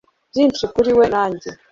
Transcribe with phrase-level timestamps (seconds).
[0.31, 1.49] Byinshi kuri we na njye